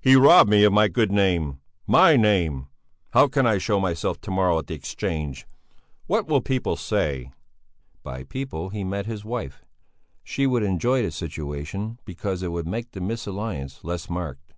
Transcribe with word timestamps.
"He's 0.00 0.16
robbed 0.16 0.48
me 0.48 0.64
of 0.64 0.72
my 0.72 0.88
good 0.88 1.12
name! 1.12 1.60
My 1.86 2.16
name! 2.16 2.68
How 3.10 3.28
can 3.28 3.44
I 3.46 3.58
show 3.58 3.78
myself 3.78 4.18
to 4.22 4.30
morrow 4.30 4.58
at 4.58 4.66
the 4.68 4.72
Exchange? 4.74 5.46
What 6.06 6.26
will 6.26 6.40
people 6.40 6.74
say?" 6.74 7.32
By 8.02 8.24
people 8.24 8.70
he 8.70 8.82
meant 8.82 9.06
his 9.06 9.26
wife. 9.26 9.66
She 10.24 10.46
would 10.46 10.62
enjoy 10.62 11.02
the 11.02 11.10
situation 11.10 12.00
because 12.06 12.42
it 12.42 12.48
would 12.50 12.66
make 12.66 12.92
the 12.92 13.00
misalliance 13.02 13.84
less 13.84 14.08
marked. 14.08 14.54